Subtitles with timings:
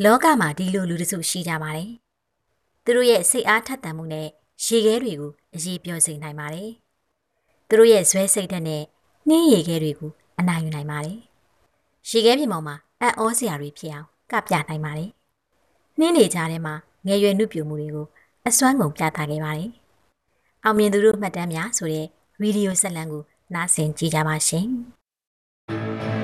[0.00, 1.90] လောကမှာဒီလိုလူတစုရှိကြပါတယ်။
[2.84, 4.28] သူတို့ရဲ့စိတ်အားထက်သန်မှုနဲ့
[4.64, 6.70] ရေခဲတွေကိုအရေးပြောစေနိုင်ပါတယ်။
[7.68, 8.82] သူတို့ရဲ့ဇွဲစိတ်ဓာတ်နဲ့
[9.28, 11.18] နှင်းရေခဲတွေကိုအနိုင်ယူနိုင်ပါတယ်။
[12.10, 15.10] ရေခဲပြင်ပေါ်မှာအံ့ဩစရာတွေဖြစ်အောင်ကပြနိုင်ပါတယ်။
[15.98, 16.74] နှင်းနေကြထဲမှာ
[17.06, 18.06] ငယ်ရွယ်နှုတ်ပြမှုတွေကို
[18.48, 19.70] အစွမ်းကုန်ပြသခဲ့ပါတယ်။
[20.64, 22.06] အောင်မြင်သူတို့မှတ်တမ်းများဆိုတဲ့
[22.40, 23.22] ဗီဒီယိုဆက်လံကို
[23.54, 24.68] နားဆင်ကြည့်ကြပါရှင်။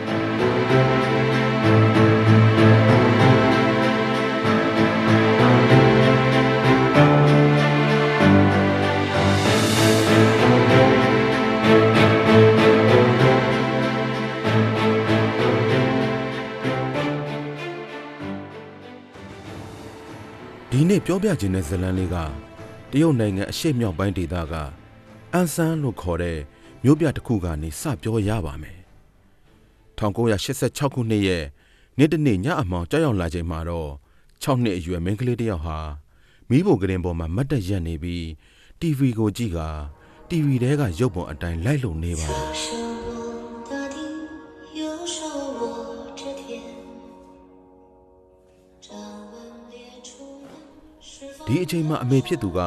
[20.98, 22.16] နေ့ပြောပြခြင်းတဲ့ဇတ်လန်းလေးက
[22.90, 24.54] တရုတ်နိုင်ငံအရှေ့မြောက်ပိုင်းဒေသက
[25.32, 26.38] အန်ဆန်းလို့ခေါ်တဲ့
[26.84, 28.78] မြို့ပြတစ်ခုကနေစပြောရပါမယ်
[29.98, 31.44] 1986ခုနှစ်ရဲ့
[31.98, 33.90] နေ့တစ်နေ့ညအမောင်ကြောက်ရောက်လာချိန်မှာတော့
[34.42, 35.78] 6နှစ်အရွယ်မိန်းကလေးတစ်ယောက်ဟာ
[36.48, 38.24] မိဖို့ကရင်ပေါ်မှာမတ်တက်ရက်နေပြီး
[38.80, 39.60] TV ကိုကြည့်က
[40.28, 42.88] TV ထဲကရုပ်ပုံအတိုင်းလိုက်လုံနေပါတယ်
[51.48, 52.60] ဒီအချိန်မှာအမေဖြစ်သူက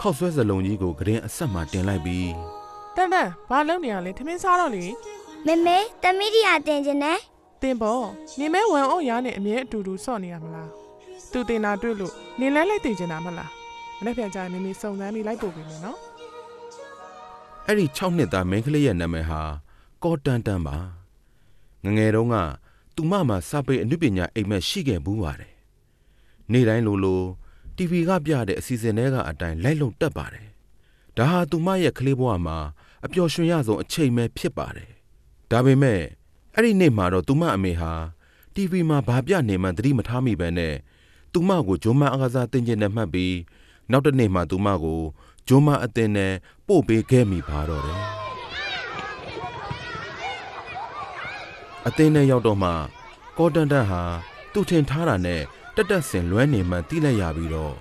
[0.00, 2.32] ခောက်ဆွဲစလုံးကြီးကိုကရင်အဆက်မှာတင်လိုက်ပြီး
[2.96, 4.84] တန်တန်ဘာလုပ်နေရလဲထမင်းစားတော့လေ
[5.46, 7.18] မေမေတမီဒီယာတင်ခြင်းနဲ့
[7.62, 8.04] တင်ပေါ့
[8.38, 10.68] နေမဲဝန်အောင်ရနဲ့အမြဲအတူတူဆော့နေရမလား
[11.32, 13.50] သူတင်တာတွေ့လို့နေလန်းလိုက်တင်ချင်တာမလား
[13.98, 15.98] မနေ့ပြန်ကြရင်မေမေစုံစမ်းပြီးလိုက်ပို့ပေးမယ်နော်
[17.66, 19.40] အဲ့ဒီ6နှစ်သားမိန်းကလေးရဲ့နာမည်ဟာ
[20.02, 20.76] ကောတန်တန်ပါ
[21.84, 22.36] ငငယ်တုန်းက
[22.94, 25.52] သူမမှာစာပေအနုပညာအိမ်မက်ရှိခဲ့ဘူးပါတယ်
[26.52, 27.22] နေ့တိုင်းလိုလို
[27.76, 30.48] TV ကပြတဲ့အစီအစဉ်တွေကအတိုင်းလိုက်လုံတက်ပါတယ်
[31.16, 32.58] ဒါဟာသူမရဲ့ကလေးဘဝမှာ
[33.04, 34.90] အပျော်ရွှင်ရဆုံးအချိန်ပဲဖြစ်ပါတယ်
[35.50, 36.00] ဒါပေမဲ့
[36.54, 37.92] အဲ့ဒီနေ့မှာတော့သူမအမေဟာ
[38.54, 40.74] TV မှာဘာပြနေမှန်းသတိမထားမိပဲနဲ့
[41.32, 43.34] သူမကိုဂျုံမအကစားတင်ကျင်နဲ့မှတ်ပြီး
[43.90, 45.00] နောက်တစ်နေ့မှသူမကို
[45.48, 46.32] ဂျုံမအတင်နဲ့
[46.66, 48.00] ပို့ပေးခဲ့မိပါတော့တယ်
[51.86, 52.70] အတင်းနဲ့ရောက်တော့မှ
[53.38, 54.02] ကောတန်တန်ဟာ
[54.52, 55.42] သူ့ထင်ထားတာနဲ့
[55.76, 57.74] တက်တက်ဆင်လွဲနေမှန်းသိလိုက်ရပြီးတော့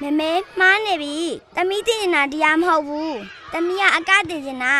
[0.00, 1.16] မေမေမှားနေပြီ
[1.56, 3.16] တမီတင်နေတာတရားမဟုတ်ဘူး
[3.52, 4.74] တမီကအကတင်ခြင်းနာ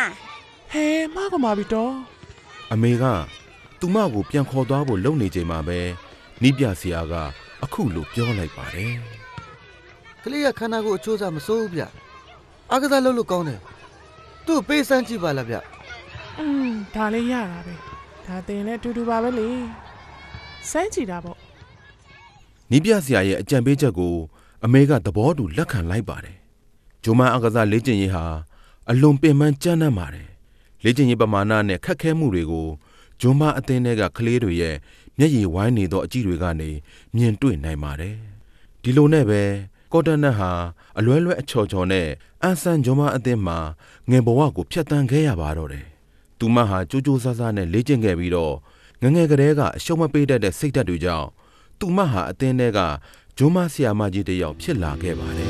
[0.72, 1.94] ဟဲမကမာပြီတော့
[2.72, 3.04] အမေက
[3.80, 5.78] သူမကိုပြန်ခေါ်သွားဖို့လုပ်နေချိန်မှာပဲ
[6.42, 7.14] နီးပြဆရာက
[7.64, 8.94] အခုလိုပြောလိုက်ပါတယ်
[10.22, 11.82] ကလေးကခန္ဓာကိုယ်အချိုးစားမစိုးဘူးဗျ
[12.70, 13.60] အားကစားလုပ်လို့ကောင်းတယ်
[14.46, 15.56] သူ့ကိုပေးစမ်းကြည့်ပါလားဗျ
[16.38, 17.74] อืมဒါလေးရတာပဲ
[18.26, 19.48] ဒါတင်လည်းအတူတူပါပဲလေ
[20.70, 21.38] စမ်းကြည့်တာပေါ့
[22.70, 24.14] နီးပြဆရာရဲ့အကြံပေးချက်ကို
[24.64, 26.36] အမေကသဘောတူလက်ခံလိုက်ပါတယ်
[27.02, 28.24] ဂျိုမန်အကစားလေ့ကျင့်ရေးဟာ
[28.90, 30.28] အလွန်ပင်ပန်းကြမ်းတမ်းပါတယ်
[30.84, 32.68] လေ့ကျင့်ရေးပမာဏနဲ့ခက်ခဲမှုတွေကို
[33.20, 34.76] ဂျိုမန်အသင်းတွေကကလေးတွေရဲ့
[35.18, 36.70] မျက်ရည်ဝိုင်းနေသောအကြည့်တွေကနေ
[37.14, 38.16] မြင်တွေ့နိုင်ပါတယ်
[38.82, 39.42] ဒီလိုနဲ့ပဲ
[39.92, 40.50] ကော်တန်နတ်ဟာ
[40.98, 42.08] အလွဲလွဲအချော်ချော်နဲ့
[42.42, 43.58] အန်ဆန်ဂျိုမန်အသင်းမှာ
[44.10, 45.86] ငယ်ဘဝကိုဖျက်ဆီးခဲ့ရပါတော့တယ်
[46.38, 48.54] သူမဟာကြိုးကြိုးဆားဆားနဲ့လေ့ကျင့်ခဲ့ပြီးတော့
[49.02, 51.28] ငယ်ငယ်ကလေးကအရှုံးမပေးတတ်တဲ့စိတ်ဓာတ်တွေကြောင့်
[51.80, 52.78] သူမဟာအတင်းထဲက
[53.38, 55.48] ဂျုံမဆရာမကြီးတစ်ယောက်ဖြစ်လာခဲ့ပါတယ်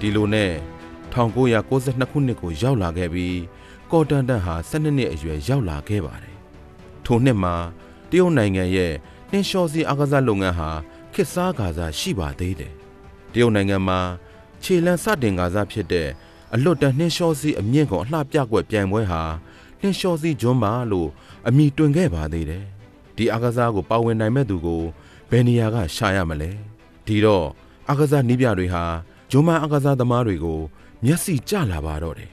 [0.00, 0.52] ဒီလိုနဲ့
[1.14, 3.38] 1992ခုနှစ်ကိုရောက်လာခဲ့ပြီး
[3.90, 6.36] ကော်တန်တန်ဟာ12နှစ်အရွယ်ရောက်လာခဲ့ပါတယ်
[7.04, 7.54] ထိုနှစ်မှာ
[8.10, 10.70] တရုတ်နိုင်ငံရဲ့နှ င်းလျှောစီအားကစားလုပ်ငန်းဟာ
[11.12, 12.72] ခေတ်စားကာစားရှိပါသေးတယ်
[13.32, 14.00] တရုတ်နိုင်ငံမှာ
[14.62, 16.08] ခြေလန်းစတင်ကာစားဖြစ်တဲ့
[16.54, 19.22] အလွတ်တန်းနှင်းလျှောစီအမြင့်ကုန်အလှပြကွက်ပြိုင်ပွဲဟာ
[19.80, 21.08] နှင်းလျှောစီဂျွန်းမာလို့
[21.46, 22.64] အမည်တွင်ခဲ့ပါသေးတယ်
[23.16, 24.82] ဒီအားကစားကိုပါဝင်နိုင်မဲ့သူကို
[25.30, 26.50] ဘယ်နေရာကရှာရမလဲ
[27.06, 27.46] ဒီတော့
[27.88, 28.84] အားကစားနည်းပြတွေဟာ
[29.30, 30.60] ဂျွန်းမာအားကစားသမားတွေကို
[31.04, 32.30] မျက်စိကျလာပါတော့တယ်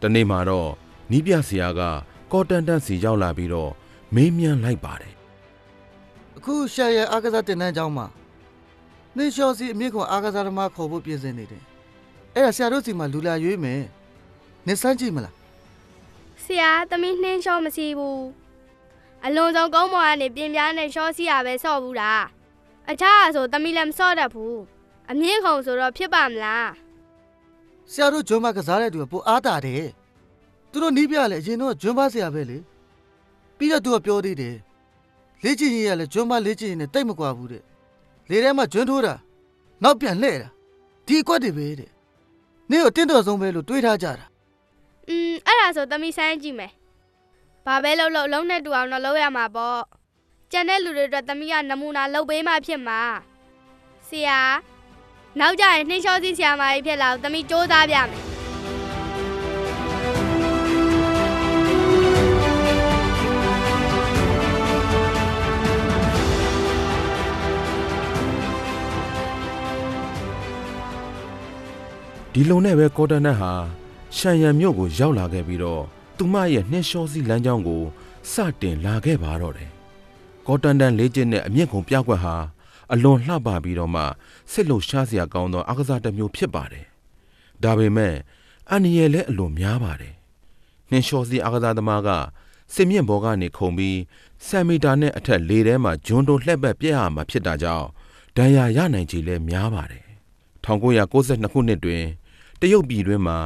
[0.00, 0.70] တနေ့မှာတော့
[1.10, 1.80] နီးပြဆရာက
[2.32, 3.70] ကော်တန်တန်စီရောက်လာပြီးတော့
[4.14, 5.14] မေးမြန်းလိုက်ပါတယ်
[6.40, 8.06] အခုရှာရဲ့အားကစားတင်တန်းကျောင်းမှာ
[9.16, 11.62] နေလျှော်စီအမြင့်ခွန်အားကစားသမားခေါ်ဖို့ပြင်ဆင်နေတယ်
[12.34, 13.82] အဲ့ဒါဆရာတို့စီမှာလူလာရွေးမယ်
[14.66, 15.34] နေစမ်းကြည့်မလား
[16.44, 18.24] ဆရာသမီးနှင်းလျှောမရှိဘူး
[19.24, 22.24] အလွန်ဆုံးကုန်းပေါ်ကနေပြင်းပြားနဲ့လျှောစီရပဲဆော့ဘူးလား
[22.90, 24.58] အခြားအဆိုသမီးလည်းမဆော့တတ်ဘူး
[25.10, 26.70] အမြင့်ခုံဆိုတော့ဖြစ်ပါမလား
[27.90, 29.88] ဆရာတို့ဂျွန်းမကစားတဲ့သူကပိုအားတာတယ်
[30.70, 32.58] သူတို့နီးပြလေအရင်တော့ဂျွန်းမဆရာပဲလေ
[33.58, 34.56] ပြီးတော့သူကပြောသေးတယ်
[35.44, 37.62] လေ့ကျင့်ရေးရလဲဂျွန်းမလေ့ကျင့်ရေးနဲ့တိတ်မကွာဘူးတဲ့
[38.30, 39.14] လေထဲမှာဂျွန်းထိုးတာ
[39.82, 40.48] နောက်ပြန်လှဲ့တာ
[41.06, 41.90] ဒီအကွက်တွေပဲတဲ့
[42.70, 44.26] နေကိုတင့်တော်ဆုံးပဲလို့တွေးထားကြတာ
[45.08, 46.72] อืมအဲ့ဒါဆိုသမီးဆိုင်းကြည့်မယ်
[47.66, 49.80] ဘာပဲလုပ်လို့လုံးနဲ့တူအောင်တော့လုပ်ရမှာပေါ့
[50.52, 53.00] ကျန်တဲ့လူတွေအတွက်သမီးကနမူနာလုပ်ပေးမှဖြစ်မှာ
[54.08, 54.40] ဆရာ
[55.38, 58.29] နောက်ကြရင်နှင်းလျှောစီဆရာမကြီးဖြစ်လာအောင်သမီးစူးစမ်းပြမယ်
[72.34, 73.52] ဒီလုံနဲ့ပဲကောတန်နတ်ဟာ
[74.16, 75.82] ရှန်ရန်မြို့ကိုရောက်လာခဲ့ပြီးတော့
[76.16, 77.82] သူမရဲ့နှင်းလျှောစီလမ်းကြောင်းကို
[78.32, 79.70] စတင်လာခဲ့ပါတော့တယ်
[80.46, 82.34] ကောတန်တန်လေးကျင်းနဲ့အမြင့်ခုံပြကွက်ဟာ
[82.92, 84.02] အလွန်လှပပြီးတော့မှ
[84.52, 86.86] စစ်လုံရှားစရာကောင်းသောအကစားတစ်မျိုးဖြစ်ပါတယ်
[87.62, 88.14] ဒါပေမဲ့
[88.70, 90.14] အန်ရယ်လည်းအလွန်များပါတယ်
[90.90, 92.08] နှင်းလျှောစီအကစားသမားက
[92.74, 93.98] စစ်မြင့်ဘောကနေခုန်ပြီး
[94.46, 97.86] ဆမ်မီတာနဲ့အထက်လေထဲမှာဂျွန်းတိုလှက်ပတ်ပြက်ရမှာဖြစ်တာကြောင့်
[98.36, 100.04] ဒဏ်ရာရနိုင်ခြေလည်းများပါတယ်
[100.64, 102.04] 1992ခုနှစ်တွင်
[102.60, 103.38] တရုတ်ပြည်တွင်းမှာ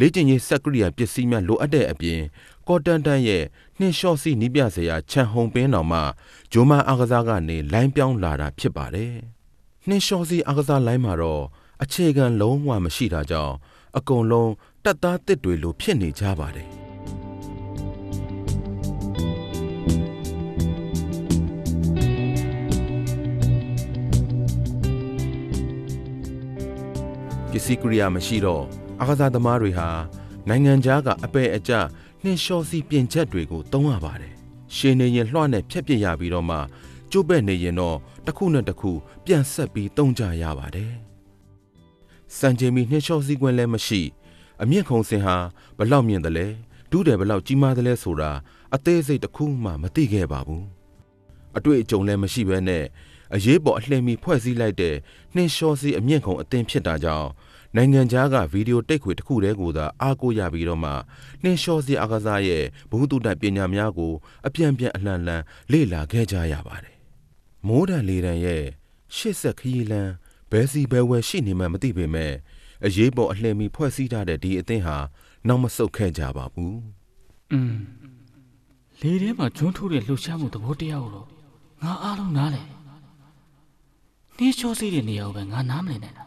[0.00, 2.20] လေ့ကျင့်ရေးစက်ကရိယာပစ္စည်းများလိုအပ်တဲ့အပြင်
[2.68, 3.44] ကော်တန်တန်ရဲ့
[3.78, 6.00] နှင်းလျှော့စီနီးပြစရာခြံဟုံပင်းတော်မှ
[6.52, 9.14] ဂျိုမန်အားကစားကနေလိုင်းပြောင်းလာတာဖြစ်ပါတယ်။
[9.88, 11.44] နှင်းလျှော့စီအားကစားလိုင်းမှာတော့
[11.82, 13.54] အခြေခံလုံးဝမရှိတာကြောင့်
[13.96, 14.50] အကုန်လုံး
[14.84, 16.70] တက်သားတစ်တွေလိုဖြစ်နေကြပါတယ်။
[27.52, 28.64] ပစ္စည်းကိရိယာမရှိတော့
[29.00, 29.88] အကစားသမားတွေဟာ
[30.48, 31.72] နိုင်ငံခြားကအပဲ့အကျ
[32.22, 34.34] နှင်းလျှောစီပြင်ချက်တွေကိုသုံးရပါတယ်။
[34.76, 36.56] ရှင်းနေရင်လွှတ်နဲ့ဖြက်ပြစ်ရပြီးတော့မှ
[37.12, 38.90] ကျုပ်ပဲ့နေရင်တော့တစ်ခုနဲ့တစ်ခု
[39.24, 40.92] ပြန်ဆက်ပြီးသုံးကြရပါတယ်။
[42.38, 44.00] စံချိန်မီနှင်းလျှောစီကွင်းလည်းမရှိ
[44.62, 45.36] အမြင့်ခုံစင်ဟာ
[45.78, 46.46] ဘလောက်မြင့်တယ်လဲ
[46.90, 48.30] ဒူးတယ်ဘလောက်ကြီးမားတယ်လဲဆိုတာ
[48.74, 50.64] အသေးစိတ်တစ်ခုမှမသိခဲ့ပါဘူး။
[51.56, 52.84] အတွေ့အကြုံလည်းမရှိဘဲနဲ့
[53.34, 54.96] အရေးပေါ်အလှည့်မီဖွဲ့စည်းလိုက်တဲ့
[55.34, 57.30] နှင်းလျှောစီအမြင့်ခုံအသင်းဖြစ်တာကြောင့်
[57.76, 60.92] နိုင်ငံခြားကဗီဒီယိုတိတ်ခွေတစ်ခုတည်းကိုသာအားကိုးရပြီးတော့မှ
[61.42, 64.12] နှင်းလျှောစီအားကစားရဲ့ဘုဟုတုတပညာများကို
[64.46, 65.42] အပြန်ပြန်အလှန်လှန်
[65.72, 66.96] လေ့လာခဲ့ကြရပါတယ်။
[67.66, 68.64] မိုးတန်လေတန်ရဲ့
[69.16, 70.12] ရှစ်ဆက်ခရီးလန်း
[70.50, 72.32] ဘယ်စီဘယ်ဝယ်ရှိနေမှမသိပေမဲ့
[72.84, 74.96] အရေးပေါ်အလှည့်မီဖွဲ့စည်းထားတဲ့ဒီအသင်းဟာ
[75.48, 76.78] နောက်မဆုတ်ခဲ့ကြပါဘူး
[77.52, 77.74] อืม
[79.00, 81.28] လေထဲမှာဂျွန်းထိုးတဲ့လှုပ်ရှားမှုသဘောတရားကိုတော့
[81.82, 82.62] ငါအားလုံးနားလဲ
[84.40, 86.24] နှင်းလျှောစီးတဲ့နေရာကိုပဲငါနားမလည်နိုင်တာ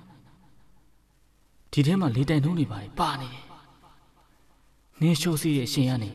[1.71, 3.43] ဒီထဲမှာလေတိုင်နှုံးတွေပါပါနေတယ်
[4.99, 6.09] နှင်းလျှောစီးတဲ့အရှင်ကနေ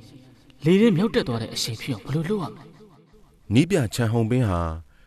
[0.65, 2.65] လေထဲမြောက်တက်သွားတဲ့အရှင်ဖြစ်အောင်ဘယ်လိုလုပ်ရမလဲ။
[3.55, 4.61] နီးပြချန်ဟုံပင်းဟာ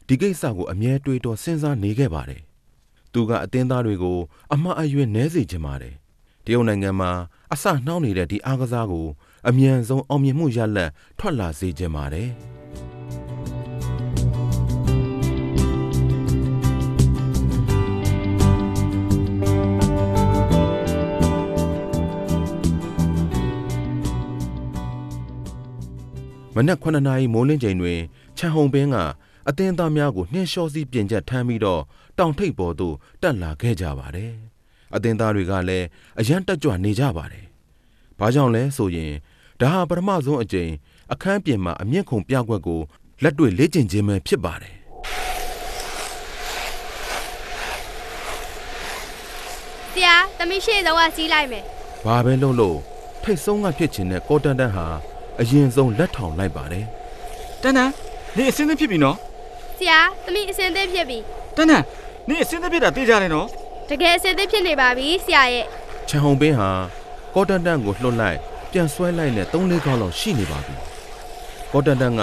[0.07, 2.41] ဒီကိစ္စကိုအမြဲတွေးတော်စဉ်းစားနေခဲ့ပါတယ်။
[3.13, 4.19] သူကအသင်းသားတွေကို
[4.53, 5.95] အမှားအယွင်းနဲစေချင်ပါတယ်။
[6.45, 7.11] တရုတ်နိုင်ငံမှာ
[7.53, 9.07] အစနှောင်းနေတဲ့ဒီအားကစားကို
[9.49, 10.89] အမြန်ဆုံးအောင်မြင်မှုရလဒ်
[11.19, 12.29] ထွက်လာစေချင်ပါတယ်။
[26.55, 27.99] မနက်9နာရီမိုးလင်းချိန်တွင်
[28.37, 28.95] ချန်ဟုံပင်းက
[29.47, 31.81] အတင်းသားများကိုနှင်းလျှောစီးပြင်ချက်ထမ်းပြီးတော့
[32.17, 34.33] တောင်ထိပ်ပေါ်သို့တက်လာခဲ့ကြပါတယ်။
[34.95, 35.85] အတင်းသားတွေကလည်း
[36.19, 37.45] အရန်တက်ကြွနေကြပါတယ်။
[38.19, 39.13] ဘာကြောင့်လဲဆိုရင်
[39.59, 40.71] ဒါဟာပထမဆုံးအကြိမ်
[41.13, 42.81] အခန်းပြင်မှာအမြင့်ခုံပြကွက်ကို
[43.23, 44.75] လက်တွေ့လေ့ကျင့်ခြင်းပဲဖြစ်ပါတယ်
[49.93, 51.63] ဆရာသမီးရှေ့ဆုံးကစီးလိုက်မယ်။
[52.05, 52.77] ဘာပဲလုပ်လို့
[53.23, 54.87] ထိတ်ဆုံးကဖြစ်ခြင်းနဲ့ကောတန်တန်ဟာ
[55.41, 56.85] အရင်ဆုံးလက်ထောင်လိုက်ပါတယ်
[57.61, 57.93] တန်းတန်း
[58.37, 59.17] နေအစင်းသင်းဖြစ်ပြီနော်
[59.77, 61.17] ဆရာသမီးအစင်သစ်ဖြစ်ပြီ
[61.55, 61.85] တန်းတန်း
[62.27, 63.47] နေအစင်းသင်းဖြစ်တာသိကြတယ်နော်
[63.89, 65.65] တကယ်အစင်သစ်ဖြစ်နေပါပြီဆရာရဲ့။
[66.07, 66.69] ချန်ဟုံပင်းဟာ
[67.35, 68.37] ကောတန်တန်ကိုလှုပ်လိုက်
[68.71, 70.75] ပြန်ဆွဲလိုက်နဲ့၃လေးခေါက်လောက်ရှိနေပါပြီ။
[71.71, 72.21] ကောတန်တန်က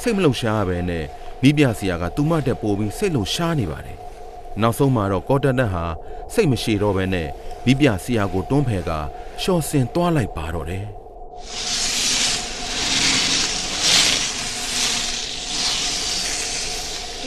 [0.00, 1.04] စိတ်မလုံရှားပဲနဲ့
[1.42, 3.98] မိပြဆရာကသူမတက်ပို့ပြီးစိတ်လုံရှားနေပါတယ်။
[4.60, 5.84] နောက်ဆုံးမှာတော့ကောတန်တန်ဟာ
[6.34, 7.28] စိတ်မရှိတော့ပဲနဲ့
[7.66, 8.90] မိပြဆရာကိုတွန်းဖယ်က
[9.42, 10.86] ရှော့စင်သွားလိုက်ပါတော့တယ်။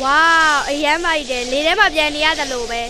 [0.05, 2.81] ဝါးအရမ်းမိုက်တယ်လေထဲမှာပြန်နေရတယ်လို့ပဲ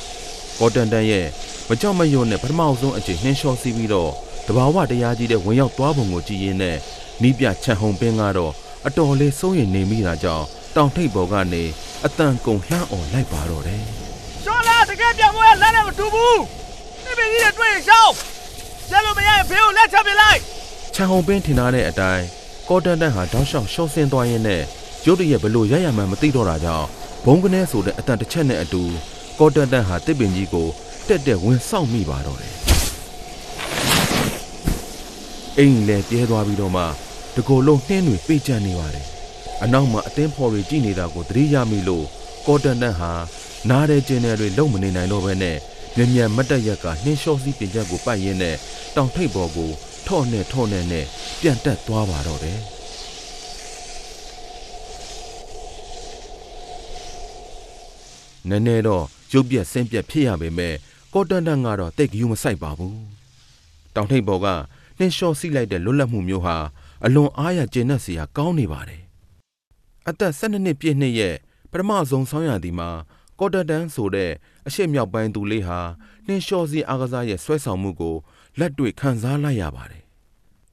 [0.59, 1.25] ကောတန်တန်ရဲ့
[1.69, 4.11] မကြောက်မရွံ့နဲ့ပထမအောင်ဆုံးအချိန်နှင်းလျှောစီးပြီးတော့
[4.47, 6.77] တဘာဝတရားကြီးတဲ့ဝင်ရောက်သွားပုံကိုကြည့်ရင်းနဲ့
[7.21, 8.53] နီးပြချန်ဟုံပင်းကတော့
[8.87, 10.45] အတော်လေးစိုးရိမ်နေမိတာကြောင့်
[10.75, 11.63] တောင်ထိပ်ပေါ်ကနေ
[12.05, 13.81] အတန်ကုန်လှမ်းអော်လိုက်ပါတော့တယ်
[14.43, 16.39] ရှောလာတကယ်ပြန်မွေးလမ်းနဲ့မတူဘူး
[17.03, 18.13] ဒီပင်ကြီးတွေတွေ့ရင်ရှောင်း
[18.89, 20.39] ကျလို့မရရင်ဖေးကိုလက်ချပြလိုက်
[20.93, 22.25] ချန်ဟုံပင်းထင်ထားတဲ့အတိုင်း
[22.69, 24.61] ကောတန်တန်ဟာတောက်လျှောက်ရှော့ဆင်းသွားရင်းနဲ့
[25.05, 26.87] ရုတ်တရက်ဘလို့ရရမှန်းမသိတော့တာကြောင့်
[27.25, 28.83] ဘုံကနေဆိုတဲ့အတန်တစ်ချက်နဲ့အတူ
[29.39, 30.67] ကောတန်တန်ဟာတစ်ပင်ကြီးကို
[31.07, 32.53] တက်တက်ဝင်ဆောက်မိပါတော့တယ်
[35.57, 36.83] အိမ်လည်းပြဲသွားပြီးတော့မှ
[37.35, 39.05] တကိုယ်လုံးနှင်းတွေပိတ်ကျန်နေပါတယ်
[39.63, 42.05] အနောက်မှာအသင်းဖော်တွေကြည့်နေတာကိုသတိရမိလို့
[42.47, 43.11] ကောတန်တန်ဟာ
[43.69, 45.57] နားတဲ့ကျင်းတွေတွေလုံမနေနိုင်တော့ဘဲနဲ့
[45.95, 48.55] မြန်မြန်မတ်တက်ရက်ကနှင်းလျှောစီးပြင်ချက်ကိုပတ်ရင်းနဲ့
[48.95, 49.69] တောင်ထိပ်ပေါ်ကို
[50.07, 51.05] ထော့နဲ့ထော့နဲ့နဲ့
[51.41, 52.59] ပြန်တက်သွားပါတော့တယ်
[58.49, 60.73] နည်းနည်းတော့ရုပ်ပြက်ဆင်းပြက်ဖြစ်ရပေမဲ့
[61.13, 62.99] ကော်တန်တန်ကတော့တိတ်ကယူမဆိုင်ပါဘူး
[63.95, 64.47] တောင်ထိပ်ပေါ်က
[64.97, 66.57] နှင်းလျှော်စီးလိုက်တဲ့လွတ်လပ်မှုမျိုးဟာ
[67.05, 69.01] အလွန်အားရကျေနပ်စရာကောင်းနေပါတယ်
[70.09, 71.35] အသက်12နှစ်ပြည့်နှစ်ရဲ့
[71.71, 72.89] ပထမဆုံးဆောင်းရာသီမှာ
[73.39, 74.31] ကော်တန်တန်ဆိုတဲ့
[74.67, 75.79] အရှိမြောက်ပိုင်းသူလေးဟာ
[76.25, 78.15] နှင်းလျှော်စီးအားကစားရဲ့ဆွဲဆောင်မှုကို
[78.59, 80.03] လက်တွေ့ခံစားလိုက်ရပါတယ်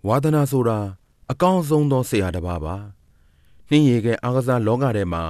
[0.07, 0.79] ဝါသနာဆိုတာ
[1.33, 2.76] အကောင်းဆုံးသောဆရာတစ်ပါးပါ
[3.71, 5.23] နှင်းရည်ကအားကစားလောကထဲမှာ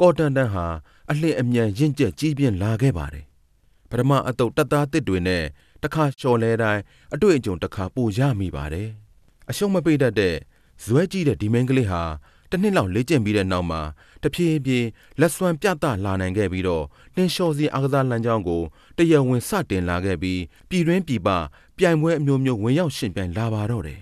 [0.00, 0.66] ကော်တန်တန်ဟာ
[1.10, 3.24] အလှအမြန်ရင့်ကျက်ကြီးပြင်းလာခဲ့ပါတယ်
[3.90, 5.44] ပထမအတုပ်တက်သားတစ်တွေနဲ့
[5.82, 6.82] တခါလျှော်လဲတိုင်း
[7.14, 8.88] အတွေ့အကြုံတစ်ခါပိုရမိပါတယ်
[9.50, 10.36] အရှုံးမပိတ်တတ်တဲ့
[10.84, 12.02] ဇွဲကြီးတဲ့ဒီမင်းကလေးဟာ
[12.50, 13.80] တစ်နှစ်လောက်လေ့ကျင့်ပြီးတဲ့နောက်မှာ
[14.22, 14.86] တဖြည်းဖြည်း
[15.20, 16.84] လက်စွမ်းပြသလာနိုင်ခဲ့ပြီးတော့
[17.14, 18.62] နှင်းလျှော်စီအားကစားလမ်းကြောင်းကို
[18.96, 21.28] တရဝင်စတင်လာခဲ့ပြီးပြည်တွင်းပြည်ပ
[21.78, 24.00] ပြိုင်ပွဲအမျိုးမျိုးဝင်ရောက်ရှင်ပြိုင်လာပါတော့တယ်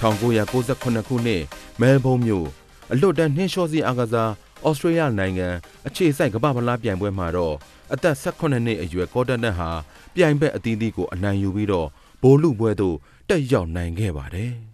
[0.00, 1.42] 1998ခုနှစ်
[1.80, 2.46] မဲလ်ဘုန်းမြို့
[2.92, 4.30] အလွတ်တန်းနှင်းလျှောစီအားကစား
[4.66, 5.48] ဩစတြေးလျနိုင်ငံ
[5.86, 7.54] အခြေစိုက်ကမ္ဘာ့ဖလားပြိုင်ပွဲမှာတော့
[7.92, 9.70] အသက်18နှစ်အရွယ်ကော်တန်နက်ဟာ
[10.14, 11.88] ပြိုင်ဘက်အသီးသီးကိုအနိုင်ယူပြီးတော့
[12.22, 12.96] ဘိုလ်လူပွဲသို့
[13.28, 14.52] တက်ရောက်နိုင်ခဲ့ပါတယ်။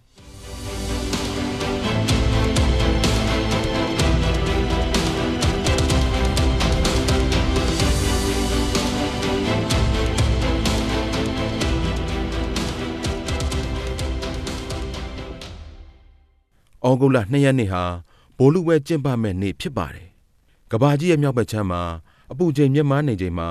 [16.89, 17.85] ဩဂုတ်လ2ရက်နေ့ဟာ
[18.39, 20.09] ဘိုလ်လူပွဲကျင်းပမဲ့နေ့ဖြစ်ပါတယ်။
[20.71, 21.83] ကဘာကြီးရဲ့မြောက်ဘက်ခြမ်းမှာ
[22.33, 23.49] အပူချိန်မြင့်မားနေချိန်မှာ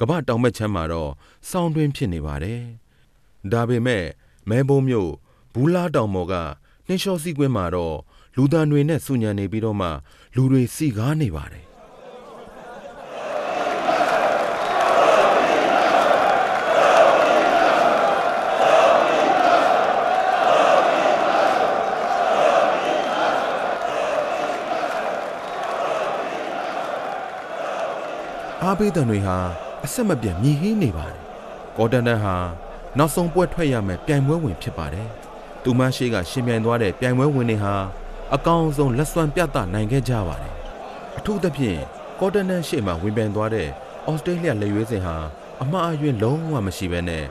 [0.00, 1.10] ကဘာတောင်ဘက်ခြမ်းမှာတော့
[1.48, 2.62] စောင်းတွင်းဖြစ်နေပါတယ်။
[3.52, 4.04] ဒါပေမဲ့
[4.48, 5.10] မဲဘုံမြို့
[5.54, 6.34] ဘူးလားတောင်ပေါ်က
[6.86, 7.96] နှင်းလျှောစီကွင်းမှာတော့
[8.36, 9.88] လူသားတွေနဲ့စုညံနေပြီးတော့မှ
[10.34, 11.64] လူတွေစီကားနေပါတယ်။
[28.78, 29.36] အားပေးတံတွေဟာ
[29.84, 31.20] အဆက်မပြတ်မြည်ဟင်းနေပါတယ်။
[31.76, 32.36] ကော်တန်တန်ဟာ
[32.98, 35.08] နောက်ဆုံးပွဲထွက်ရမယ်ပြိုင်ပွဲဝင်ဖြစ်ပါတယ်။
[35.62, 37.74] သူမရှိကရှင်ပြိုင်သွားတဲ့ပြိုင်ပွဲဝင်တွေဟာ
[38.34, 40.54] အကောင်းဆုံးလက်စွမ်းပြသနိုင်ခဲ့ကြပါတယ်။
[41.18, 41.78] အထူးသဖြင့်
[42.20, 43.68] ကော်တန်တန်ရှေ့မှာဝင်ပြိုင်သွားတဲ့
[44.08, 45.16] ဩစတြေးလျလက်ရွေးစင်ဟာ
[45.62, 47.24] အမှားအယွင်းလုံးဝမရှိဘဲနဲ့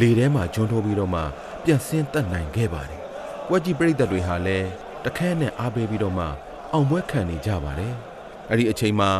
[0.00, 1.22] လေထဲမှာဂျွန်းထိုးပြီးတော့မှ
[1.64, 3.00] ပြတ်ဆင်းတက်နိုင်ခဲ့ပါတယ်။
[3.48, 4.66] ပွဲကြီးပြိတ္တတွေဟာလည်း
[5.04, 6.26] တခဲနဲ့အားပေးပြီးတော့မှ
[6.72, 7.94] အောင်ပွဲခံနေကြပါတယ်။
[8.50, 9.10] အဲ့ဒီအချိန်မှာ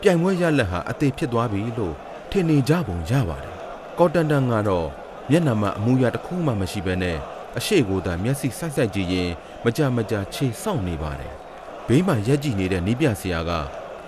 [0.00, 1.94] ပြိုင်ပွဲရလက်ဟာအသေးဖြစ်သွားပြီလို့
[2.30, 3.56] ထင်နေကြပုံရပါတယ်။
[3.98, 4.88] ကော်တန်တန်ကတော့
[5.30, 7.16] မျက်နှာမှာအမူအရာတစ်ခုမှမရှိဘဲနဲ့
[7.58, 9.30] အရှိကိုသာမျက်စိဆိုက်ဆိုက်ကြည့်ရင်
[9.64, 11.32] မကြမကြခြေဆောက်နေပါတယ်။
[11.88, 13.52] ဘေးမှာရက်ကြည့်နေတဲ့နီးပြဆရာက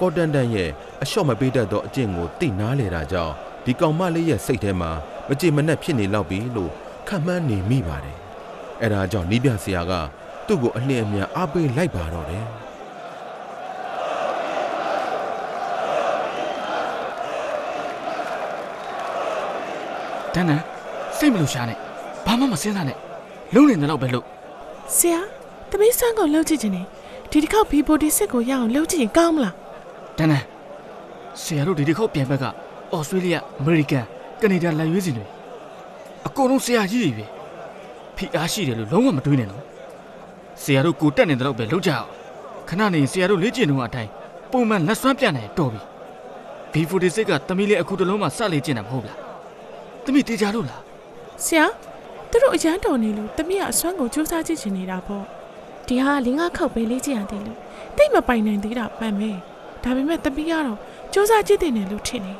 [0.00, 0.70] ကော်တန်တန်ရဲ့
[1.02, 4.90] အလျှော့မပေးတတ်သောအကျင့်ကိုသိနာလေတာကြောင့်ဒီကောင်မလေးရဲ့စိတ်ထဲမှာ
[5.28, 6.72] မကြည်မနှက်ဖြစ်နေလောက်ပြီလို့
[7.08, 8.16] ခံမှန်းနေမိပါတယ်။
[8.82, 9.92] အဲဒါကြောင့်နီးပြဆရာက
[10.46, 12.44] သူ့ကိုအလင်းအမြန်အားပေးလိုက်ပါတော့တယ်။
[20.34, 20.62] တန်းတန်း
[21.18, 21.78] စိတ်မလို့ရှားနဲ့
[22.26, 22.96] ဘာမှမစင်းစားနဲ့
[23.54, 24.24] လုံးနေတယ်တော့ပဲလို့
[24.96, 25.20] ဆရာ
[25.70, 26.82] သမီးစမ်းကိုလှုပ်ကြည့်ခြင်းနေ
[27.30, 29.54] ဒီတစ်ခေါက် B46 ကိုရအောင်လှုပ်ကြည့်ရင်ကောင်းမလား
[30.18, 30.46] တန်းတန်း
[31.42, 32.44] ဆရာတို့ဒီတစ်ခေါက်ပြန်ဘက်က
[32.94, 34.04] ဩစတြေးလျအမေရိကန်
[34.40, 35.26] ကနေဒါလက်ရွေးစင်တွေ
[36.26, 37.24] အကုန်လုံးဆရာကြီးတွေပဲ
[38.16, 39.62] ဖိအားရှိတယ်လို့လုံးဝမတွေးနဲ့နော်
[40.62, 42.06] ဆရာတို့ကိုတက်နေတယ်တော့ပဲလှုပ်ကြအောင်
[42.68, 44.10] ခဏနေရင်ဆရာတို့လေ့ကျင့်တော့အတိုင်း
[44.52, 45.80] ပုံမှန်လက်စွမ်းပြနိုင်တော်ပြီ
[46.72, 49.27] B46 ကတမီးလေးအခုတလုံးမှစလေ့ကျင့်တာမဟုတ်လား
[50.08, 50.82] တမီးတေချာလို့လား
[51.44, 51.64] ဆရာ
[52.30, 55.24] သူတို့အရန်တော်နေလို့သမီးကအစွမ်းကိုစူးစမ်းကြည့်ချင်နေတာပေါ့
[55.86, 57.58] ဒီဟာလင်းကားခောက်ပဲလေးကြည့်ရသေးလို့
[57.96, 59.30] တိတ်မပိုင်နိုင်သေးတာမှန်ပဲ
[59.84, 60.78] ဒါပေမဲ့သမီးကတော့
[61.12, 62.38] စူးစမ်းကြည့်တင်တယ်လို့ထင်တယ်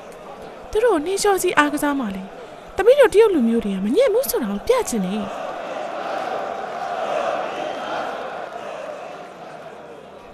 [0.71, 2.23] သူတို့နှင်းလျှောစီအားကစားမှလေ
[2.77, 5.25] သမီးတို့တရုတ်လူမျိုးတွေကမညံ့ဘူးဆိုတာကိုပြချင်တယ်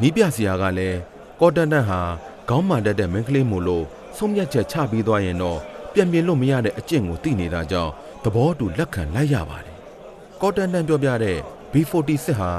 [0.01, 0.99] နီးပြဆရာကလည်း
[1.41, 2.01] ကော်တန်တန်ဟာ
[2.49, 3.85] ခေါင်းမာတတ်တဲ့မင်းကလေးမို့လို့
[4.17, 5.61] ဆုံးဖြတ်ချက်ချပြီးသွားရင်တော့
[5.95, 7.93] ပြန်ပြင်လို့မရတဲ့အကျင့်ကိုသိနေတာကြောင့်
[8.25, 9.77] သဘောတူလက်ခံလိုက်ရပါတယ်။
[10.41, 11.39] ကော်တန်တန်ပြောပြတဲ့
[11.73, 12.51] B46 ဟာ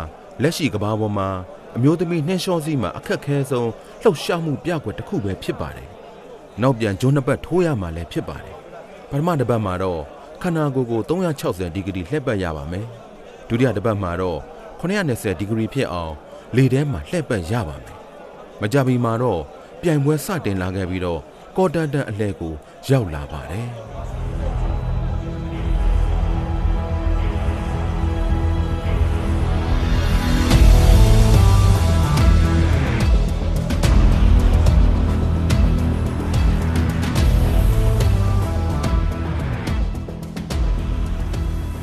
[0.41, 1.29] လက်ရှိကမ္ဘာပေါ်မှာ
[1.75, 3.69] အမျိုးသမီးနှင်းလျှောစီးမှာအခက်ခဲဆုံး
[4.01, 5.87] လှုပ်ရှားမှုပြကွက်တစ်ခုပဲဖြစ်ပါတယ်။
[6.61, 8.55] နောက်ပြန်ဂျွန်းနှစ်ပတ်ထိုးရမှာလည်းဖြစ်ပါတယ်။
[9.09, 10.01] ပထမတစ်ပတ်မှာတော့
[10.41, 12.85] ခန္ဓာကိုယ်ကို360ဒီဂရီလှည့်ပတ်ရပါမယ်။
[13.47, 14.39] ဒုတိယတစ်ပတ်မှာတော့
[14.79, 16.13] 920ဒီဂရီဖြစ်အောင်
[16.55, 17.95] လေထဲမှာလှည့်ပတ်ရပါမယ်။
[18.61, 19.41] မကြမီမှာတော့
[19.81, 21.21] ပြိုင်ပွဲစတင်လာခဲ့ပြီးတော့
[21.57, 22.53] ကော်တန်တန်အလဲကို
[22.89, 23.67] ရောက်လာပါတယ်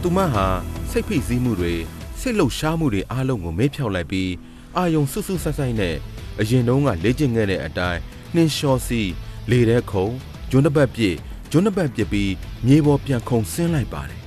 [0.03, 0.47] သူမဟာ
[0.91, 1.75] စိတ်ဖိစီးမှုတွေ
[2.21, 4.31] စိတ်လှုပ်ရှားမှုတွေအားလုံးကိုမေ့ဖျောက်လိုက်ပြီး
[4.77, 5.97] အာယုံစွတ်စွတ်ဆိုက်ဆိုက်နဲ့
[6.41, 8.01] အရင်တုန်းကလေ့ကျင့်ခဲ့တဲ့အတိုင်း
[8.35, 9.03] နှင်းလျှောစီ
[9.51, 10.07] လေထဲခုံ
[10.51, 11.17] ဂျွန်းတစ်ပတ်ပြည့်
[11.51, 12.33] ဂျွန်းတစ်ပတ်ပြစ်ပြီး
[12.67, 14.21] မြေပေါ်ပြန်ခုန်ဆင်းလိုက်ပါတယ်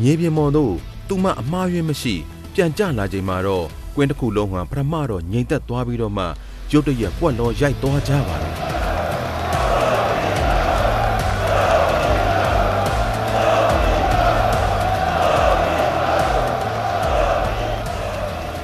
[0.00, 0.74] မြေပြင်ပေါ်သို့
[1.08, 2.14] သူမအမှားယွင်းမရှိ
[2.54, 6.24] ပြန်ကျလာချိန်မှာတော့ကွင်းတစ်ခုလုံးကပထမတော့ငြိမ်သက်သွားပြီးတော့မှ
[6.72, 8.54] ရုတ်တရက်ပွက်လောရိုက်သွားကြပါတယ်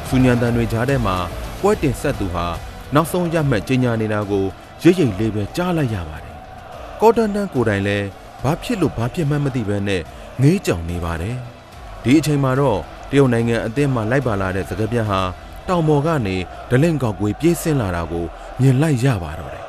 [0.09, 1.17] စူညံတန်တွေကြားထဲမှာ
[1.61, 2.47] ပွဲတင်ဆက်သူဟာ
[2.95, 4.47] နောက်ဆုံးရမှတ်ကြီးညာနေတာကို
[4.83, 6.35] ရိပ်ရိပ်လေးပဲကြားလိုက်ရပါတယ်။
[7.01, 8.07] ကော်တန်တန်ကိုယ်တိုင်လည်း
[8.43, 10.03] ဘာဖြစ်လို့ဘာဖြစ်မှန်းမသိဘဲနဲ့
[10.43, 11.37] ငေးကြောင်နေပါတယ်။
[12.03, 12.79] ဒီအချိန်မှာတော့
[13.11, 15.21] တရုတ်နိုင်ငံအသင်းမှလိုက်ပါလာတဲ့စကားပြန်ဟာ
[15.69, 16.37] တောင်ပေါ်ကနေ
[16.71, 18.25] ဒလင့်ကောက်ကွေးပြေးဆင်းလာတာကို
[18.61, 19.65] မြင်လိုက်ရပါတော့တယ်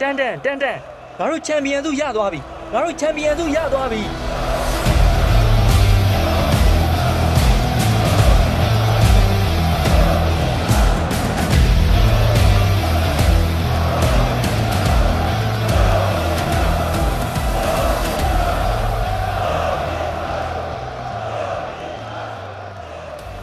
[0.00, 0.78] တန်တန်တန်တန်
[1.18, 2.40] ငါတို့ချန်ပီယံစုရသွားပြီ
[2.72, 4.02] ငါတို့ချန်ပီယံစုရသွားပြီ။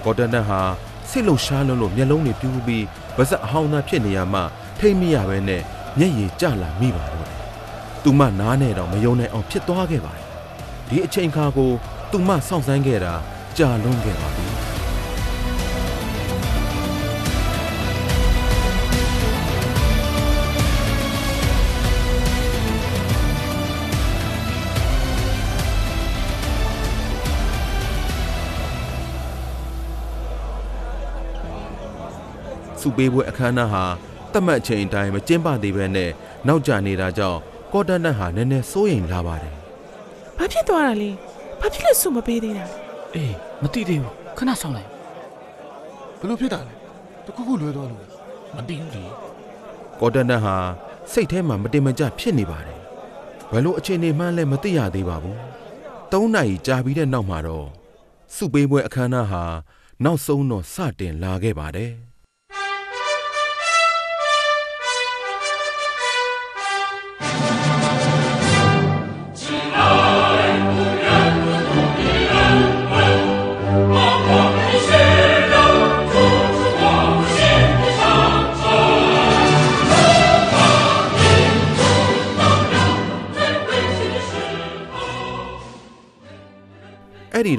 [0.08, 0.62] ကော်တန်တန်ဟာ
[1.10, 2.86] စိတ်လှုပ်ရှားလွန်းလို့မျက်လုံးတွေပြူးပြီး
[3.18, 4.42] ဗစက်အဟောင်းသားဖြစ်နေရမှ
[4.80, 5.62] ထိမ့်မိရပဲနဲ့
[6.00, 7.40] မျက်ရည်ကျလာမိပါတော့တယ်။
[8.04, 10.26] သူမနားနဲ့တော့မယုံနိုင်အောင်ဖြစ်သွားခဲ့ပါတယ်။
[10.90, 11.72] ဒီအချိန်ခါကို
[12.12, 13.14] သူမစောင့်ဆိုင်းခဲ့တာ
[13.58, 14.48] ကြာလွန်းခဲ့ပါပြီ။
[32.82, 33.84] စုပေးပွဲအခမ်းအနားဟာ
[34.34, 36.10] တတ်မှတ်အချိန်အတိုင်းမကျင်းပသေးဘဲနဲ့
[36.48, 37.40] နောက်ကျနေတာကြောင့်
[37.74, 39.54] ကော်တန်တန်ဟာနည်းနည်းစိုးရိမ်လာပါတယ်
[40.38, 41.10] ဘာဖြစ်သွားတာလဲ
[41.60, 42.66] ဘာဖြစ်လို့စုမပေးသေးတာ
[43.16, 44.90] အေးမသိသေးဘူးခဏဆောင်လိုက်
[46.20, 46.74] ဘလို့ဖြစ်တာလဲ
[47.26, 48.04] တခုခုလွဲသွားလို့
[48.56, 49.04] မသိဘူးလေ။
[50.00, 50.56] ကော်တန်တန်ဟာ
[51.12, 52.80] စိတ်ထဲမှာမတင်မကျဖြစ်နေပါတယ်။
[53.52, 55.38] ဘယ်လိုအခြေအနေမှန်းလည်းမသိရသေးပါဘူး။
[56.12, 57.68] ၃နာရီကြာပြီးတဲ့နောက်မှာတော့
[58.36, 59.44] စုပေးပွဲအခမ်းအနားဟာ
[60.04, 61.92] နောက်ဆုံးတော့စတင်လာခဲ့ပါတယ်။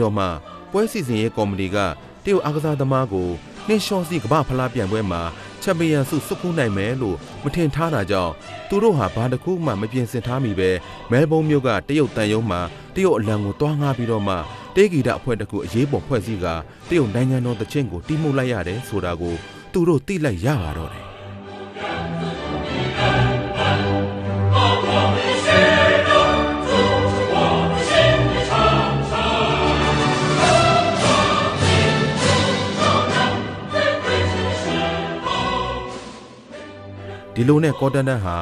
[0.02, 0.26] တော့မှ
[0.72, 1.76] ပွဲစီစဉ်ရေးကော်မတီက
[2.24, 3.28] တရုတ်အားကစားသမားကို
[3.68, 5.22] နှင်းလျှောစီကမ္ဘာဖလားပြိုင်ပွဲမှာ
[5.62, 8.32] ချန်ပီယံဆုစုခုနိုင်မယ်လို့မထင်ထားတာကြောင့်
[8.68, 10.70] သူတို့ဟာဘာတစ်ခုမှမပြင်ဆင်ထားမိပဲ
[11.10, 12.60] မဲလ်ဘုန်းမြို့ကတရုတ်တန်ယုံမှာ
[12.94, 14.34] တရုတ်အလံကိုတွားငားပြီးတော့မှ
[14.74, 16.46] တေးဂီတအဖွဲ့တစ်ခုအရေးပေါ်ဖွဲ့စည်းက
[16.88, 19.34] တရုတ်နိုင်ငံတော်တချင်းကိုတီးမှုတ်လိုက်ရတယ်ဆိုတာကို
[19.72, 21.07] သူတို့သိလိုက်ရပါတော့တယ်
[37.48, 38.36] လိုနဲ့ကော်တန်တန်ဟာ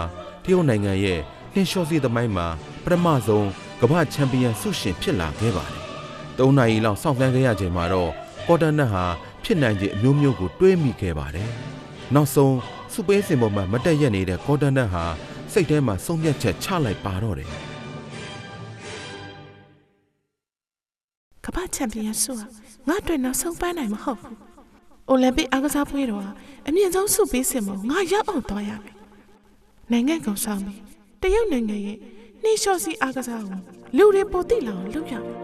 [0.45, 1.21] တရုတ်နိုင်ငံရဲ့
[1.55, 2.47] နှင်းလျှောစီသမိုင်းမှာ
[2.85, 3.49] ပထမဆုံး
[3.81, 5.83] ကမ္ဘာချန်ပီယံဆုရှင်ဖြစ်လာခဲ့ပါတယ်။
[6.39, 8.11] ၃နာရီလောက်စောင့်ဆိုင်းခဲ့ရချိန်မှာတော့
[8.47, 9.05] ကော်တန်တန်ဟာ
[9.45, 11.51] ဖြစ်နိုင်ခြေအမျိုးမျိုးကိုတွေးမိခဲ့ပါတယ်။
[12.15, 12.57] နောက်ဆုံး
[12.93, 15.05] စုပေးစင်ပေါ်မှာမတက်ရက်နေတဲ့ကော်တန်တန်ဟာ
[15.53, 17.51] စိတ်ထဲမှာဆုံးဖြတ်ချက်ချလိုက်ပါတော့တယ်
[21.45, 22.47] ကမ္ဘာချန်ပီယံဆုဟာ
[22.89, 24.37] ငါအတွက်နောက်ဆုံးပန်းနိုင်မဟုတ်ဘူး
[25.09, 26.31] အိုလံပစ်အားကစားပွဲတော်ဟာ
[26.69, 28.96] အမြင့်ဆုံးဆုပေးစင်မို့ငါရောက်အောင်သွားရမယ်
[29.93, 30.81] နိုင်ငံကောင်ဆောင်ပြီး
[31.23, 31.99] တရုတ်နိုင်ငံရဲ့
[32.43, 33.61] နှင်းလျှောစီအားကစားကို
[33.97, 35.37] လူတွေပိုသိလာအောင်လုပ်ရမယ်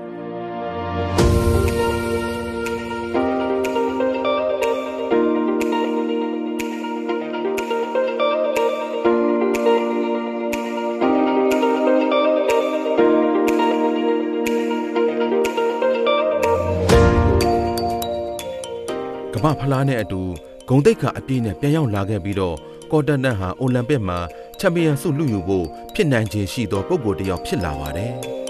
[19.35, 20.21] ကမ္ဘာဖလားနဲ့အတူ
[20.73, 22.57] ဂုံတိတ်ခါအပြည့်နဲ့ပြန်ရောက်လာခဲ့ပြီးတော့
[22.93, 24.19] ကော်တန်တန်ဟာအိုလံပစ်မှာ
[24.59, 28.13] ချန်ပီယံဆုလူယူဖို့ဖြစ်နိုင်ခြေရှိသောပုံကိုယ်တစ်ယောက်ဖြစ်လာပါတယ်။